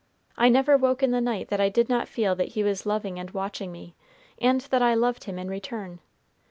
I 0.35 0.49
never 0.49 0.77
woke 0.77 1.03
in 1.03 1.11
the 1.11 1.21
night 1.21 1.49
that 1.49 1.61
I 1.61 1.69
did 1.69 1.87
not 1.87 2.07
feel 2.07 2.33
that 2.37 2.53
He 2.57 2.63
was 2.63 2.87
loving 2.87 3.19
and 3.19 3.29
watching 3.29 3.71
me, 3.71 3.93
and 4.41 4.61
that 4.61 4.81
I 4.81 4.95
loved 4.95 5.25
Him 5.25 5.37
in 5.37 5.47
return. 5.47 5.99